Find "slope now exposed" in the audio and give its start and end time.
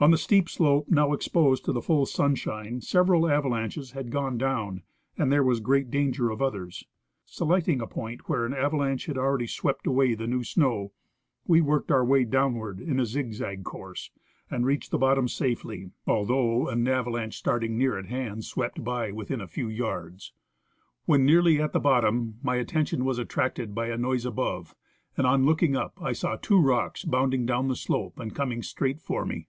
0.50-1.64